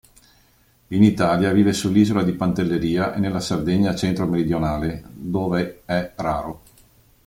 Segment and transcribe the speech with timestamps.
[0.87, 6.63] In Italia vive sull'isola di Pantelleria e nella Sardegna centro-meridionale, dove è raro.